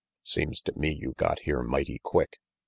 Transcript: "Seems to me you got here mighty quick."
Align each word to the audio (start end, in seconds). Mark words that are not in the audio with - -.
"Seems 0.23 0.59
to 0.61 0.73
me 0.75 0.91
you 0.91 1.13
got 1.19 1.41
here 1.41 1.61
mighty 1.61 1.99
quick." 2.01 2.39